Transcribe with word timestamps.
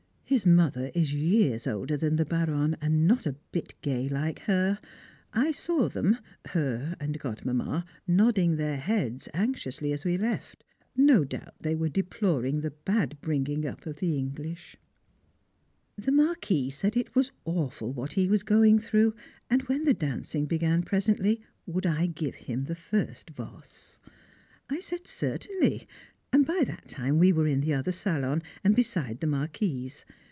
His 0.31 0.45
mother 0.45 0.93
is 0.95 1.13
years 1.13 1.67
older 1.67 1.97
than 1.97 2.15
the 2.15 2.23
Baronne, 2.23 2.77
and 2.79 3.05
not 3.05 3.25
a 3.25 3.35
bit 3.51 3.73
gay 3.81 4.07
like 4.07 4.39
her. 4.43 4.79
I 5.33 5.51
saw 5.51 5.89
them 5.89 6.19
her 6.45 6.95
and 7.01 7.19
Godmamma 7.19 7.83
nodding 8.07 8.55
their 8.55 8.77
heads 8.77 9.27
anxiously 9.33 9.91
as 9.91 10.05
we 10.05 10.17
left; 10.17 10.63
no 10.95 11.25
doubt 11.25 11.55
they 11.59 11.75
were 11.75 11.89
deploring 11.89 12.61
the 12.61 12.71
bad 12.71 13.17
bringing 13.19 13.65
up 13.65 13.85
of 13.85 13.97
the 13.97 14.17
English. 14.17 14.77
[Sidenote: 15.97 15.97
The 15.97 16.01
Fiancés 16.03 16.05
Together] 16.05 16.05
The 16.05 16.11
Marquis 16.23 16.69
said 16.69 16.95
it 16.95 17.13
was 17.13 17.31
awful 17.43 17.91
what 17.91 18.13
he 18.13 18.29
was 18.29 18.43
going 18.43 18.79
through; 18.79 19.13
and 19.49 19.63
when 19.63 19.83
the 19.83 19.93
dancing 19.93 20.45
began 20.45 20.81
presently 20.83 21.41
would 21.65 21.85
I 21.85 22.05
give 22.07 22.35
him 22.35 22.63
the 22.63 22.75
first 22.75 23.31
valse? 23.31 23.99
I 24.69 24.79
said 24.79 25.07
Certainly, 25.07 25.89
and 26.31 26.45
by 26.45 26.63
that 26.65 26.87
time 26.87 27.19
we 27.19 27.33
were 27.33 27.47
in 27.47 27.59
the 27.59 27.73
other 27.73 27.91
salon, 27.91 28.41
and 28.63 28.73
beside 28.77 29.19
the 29.19 29.27
Marquise. 29.27 30.05